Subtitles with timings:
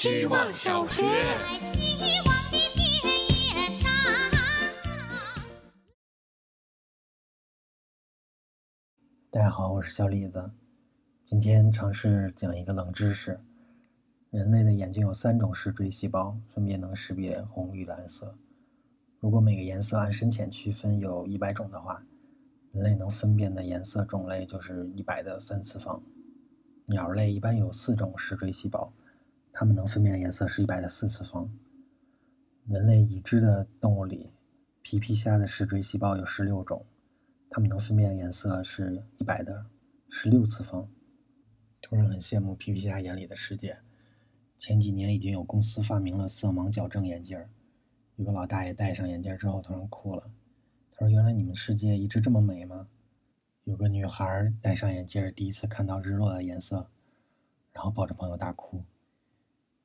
[0.00, 1.02] 希望小学。
[9.30, 10.52] 大家好，我是小李子。
[11.22, 13.38] 今天尝试讲一个冷知识：
[14.30, 18.34] 人类的眼睛有三种视锥细胞，分别能识别红、绿、蓝色。
[19.18, 22.02] 如果每个颜色按深浅区分有一百种的话，
[22.72, 26.02] 人类能分辨的颜色种类就是一百的三次方。
[26.86, 28.90] 鸟类一般有四种视锥细胞，
[29.52, 31.50] 它们能分辨的颜色是一百的四次方。
[32.66, 34.30] 人类已知的动物里，
[34.82, 36.84] 皮皮虾的视锥细胞有十六种，
[37.48, 39.66] 它们能分辨的颜色是一百的
[40.08, 40.88] 十六次方。
[41.82, 43.78] 突然很羡慕皮皮虾眼里的世界。
[44.58, 47.48] 前几年已经有公司发明了色盲矫正眼镜儿，
[48.16, 50.30] 有个老大爷戴上眼镜之后突然哭了，
[50.92, 52.86] 他说：“原来你们世界一直这么美吗？”
[53.64, 56.90] 有个女孩戴上眼镜，第一次看到日落的颜色，
[57.72, 58.84] 然后抱着朋友大哭。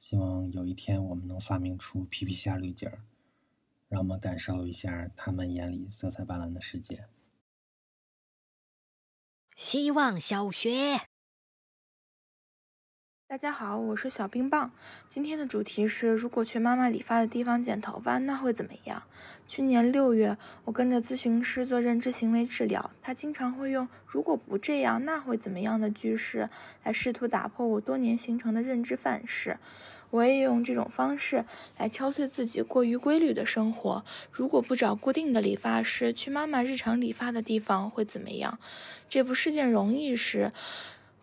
[0.00, 2.90] 希望有一天我们能发明出皮皮虾滤镜，
[3.86, 7.04] 让我们感受一下他们眼里色彩斑斓的世界。
[9.54, 11.02] 希望小学。
[13.28, 14.72] 大家好，我是小冰棒。
[15.10, 19.02] 今天的主题是：如果去妈妈理发的地方剪头发，那会怎么样？
[19.46, 26.48] 去年六月，我跟着咨询师做认知行为治疗，他经常会用“如果不这样，那会怎么样的”句式
[26.82, 29.58] 来试图打破我多年形成的认知范式。
[30.10, 31.44] 我也用这种方式
[31.78, 34.04] 来敲碎自己过于规律的生活。
[34.30, 38.58] 如果不找固定的理发师，去妈妈日常理发的地方会怎么样？
[39.08, 40.52] 这不是件容易事。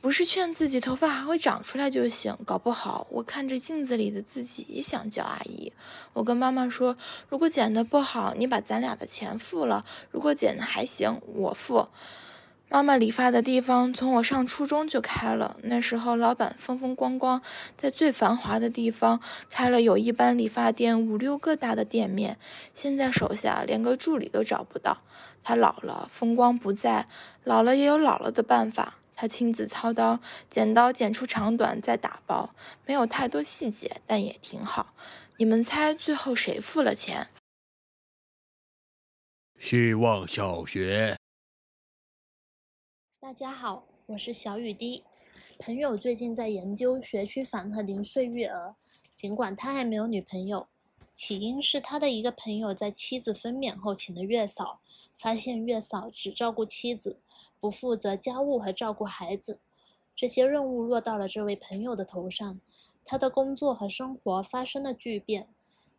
[0.00, 5.72] 不是劝自己头发还会长出来就行，搞不好我看着镜子里的自己也想叫阿姨。
[6.12, 6.96] 我跟妈妈说，
[7.28, 11.86] 如果剪得不好，你把咱俩的钱付了；如果剪得还行，我付。
[12.72, 17.42] 妈妈理发的地方从我上初中就开了，那时候老板风风光光，
[17.76, 19.20] 在最繁华的地方
[19.50, 22.38] 开了有一般理发店五六个大的店面。
[22.72, 25.02] 现在手下连个助理都找不到，
[25.44, 27.06] 他老了，风光不再，
[27.44, 28.94] 老了也有老了的办法。
[29.14, 32.54] 他亲自操刀，剪刀剪出长短，再打包，
[32.86, 34.94] 没有太多细节，但也挺好。
[35.36, 37.28] 你们猜最后谁付了钱？
[39.60, 41.18] 希望小学。
[43.22, 45.04] 大家好，我是小雨滴。
[45.60, 48.74] 朋友最近在研究学区房和零碎育儿，
[49.14, 50.66] 尽管他还没有女朋友。
[51.14, 54.80] 起因是他的一个朋友在妻子分娩后请的月嫂，
[55.16, 57.20] 发现月嫂只照顾妻子，
[57.60, 59.60] 不负责家务和照顾孩子，
[60.16, 62.60] 这些任务落到了这位朋友的头上，
[63.04, 65.48] 他的工作和生活发生了巨变，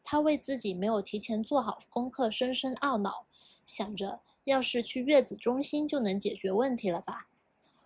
[0.04, 3.26] 他为自己没有提前做好功课深深懊恼，
[3.66, 7.28] 想着要是去月子中心就能解决问题了吧？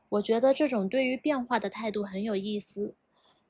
[0.10, 2.96] 我觉得这种对于变化的态度很有意思。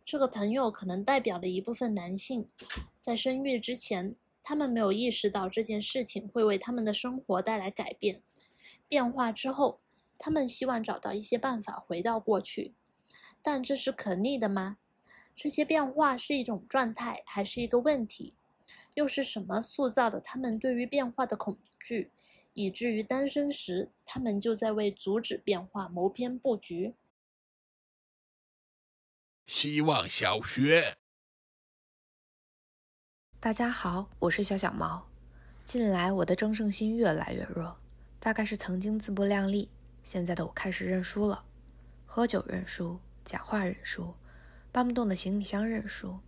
[0.03, 2.47] 这个朋友可能代表了一部分男性，
[2.99, 8.21] 在生育之前，他们没有意识到这件事情会为他们的生活带来改变。
[8.87, 9.81] 变化之后，
[10.17, 12.73] 他们希望找到一些办法回到过去，
[13.41, 14.77] 但这是可逆的吗？
[15.35, 18.35] 这些变化是一种状态，还是一个问题？
[18.95, 22.11] 又是什么塑造的他们对于变化的恐惧，
[22.57, 26.95] 以至于单身时，他们就在为阻止变化谋篇布局？
[29.45, 30.97] 希望小学，
[33.39, 35.07] 大家好，我是小小毛。
[35.65, 37.77] 近来我的争胜心越来越弱，
[38.19, 39.69] 大概是曾经自不量力，
[40.03, 41.45] 现在的我开始认输了。
[42.07, 44.15] 喝酒认输，讲话认输，
[44.71, 46.19] 搬不动的行李箱认输，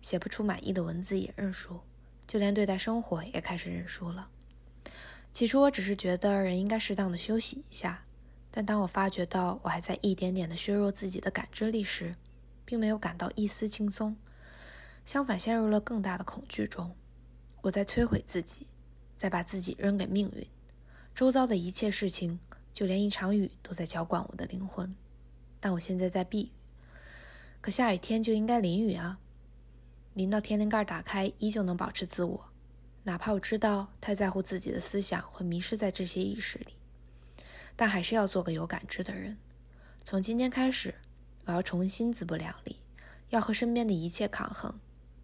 [0.00, 1.80] 写不出满意的文字也认输，
[2.24, 4.30] 就连对待生活也开始认输了。
[5.32, 8.04] 起初我只是觉得人应该适当的休息一下，
[8.50, 12.14] 但当我发觉到我还在一点点的削弱自己的感知力时，
[12.66, 14.14] 并没有感到一丝轻松，
[15.06, 16.94] 相反陷入了更大的恐惧中。
[17.62, 18.66] 我在摧毁自己，
[19.16, 20.46] 在把自己扔给命运。
[21.14, 22.38] 周遭的一切事情，
[22.74, 24.94] 就连一场雨都在浇灌我的灵魂。
[25.60, 26.50] 但我现在在避雨，
[27.62, 29.18] 可下雨天就应该淋雨啊！
[30.12, 32.51] 淋到天灵盖打开，依旧能保持自我，
[33.04, 36.76] 哪怕我知道太在乎自己的思想会迷失在这些意识里，
[37.74, 39.38] 但还是要做个有感知的人。
[40.04, 40.94] 从今天开始。
[41.44, 42.78] 我要重新自不量力，
[43.30, 44.78] 要和身边的一切抗衡，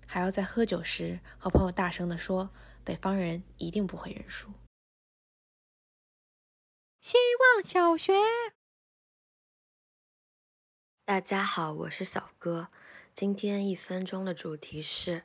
[0.04, 2.50] 还要在喝酒时和朋友大声地说
[2.82, 4.52] ：“北方人一定不会认输。”
[7.00, 7.16] 希
[7.54, 8.12] 望小学，
[11.04, 12.70] 大家好，我是小哥。
[13.14, 15.22] 今天一分钟的主题是：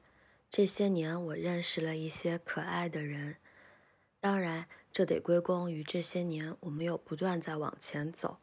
[0.56, 3.38] 这些年我认识了一些可爱的人，
[4.20, 8.38] 当然这得归功于这些年我们有不断在往前走。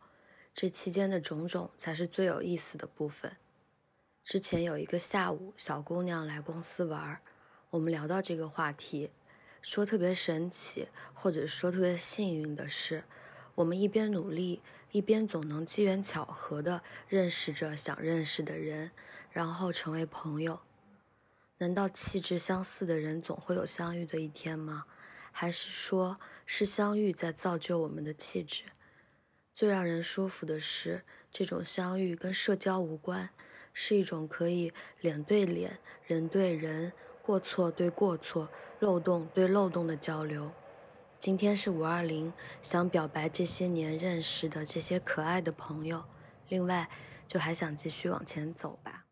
[0.53, 3.37] 这期间的种种才是最有意思的部分。
[4.25, 7.21] 之前有一个下午，小姑娘来公司玩，
[7.71, 9.12] 我们聊到这个话题，
[9.62, 13.05] 说特别神奇，或者说特别幸运的是，
[13.55, 14.61] 我们一边努力，
[14.91, 18.91] 一边总能机缘巧合的认识着想认识的人，
[19.31, 20.59] 然后成为朋友。
[21.61, 24.87] 难道气质相似的人总会有相遇的一天吗？
[25.31, 26.17] 还是说，
[26.47, 28.65] 是相遇在造就我们的气质？
[29.53, 33.29] 最让人舒服的是，这种相遇跟社交无关。
[33.75, 36.93] 是一种可以脸对脸、人对人、
[37.23, 40.51] 过错对过错、漏洞对漏洞的交流。
[41.19, 46.05] 今天是五二零，想表白这些年认识的这些可爱的朋友。
[46.49, 46.89] 另外，
[47.29, 49.05] 就还想继续往前走吧。